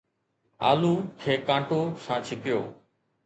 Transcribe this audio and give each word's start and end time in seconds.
آلو 0.69 0.93
کي 1.19 1.33
ڪانٽو 1.47 1.79
سان 2.05 2.19
ڇڪيو 2.27 2.59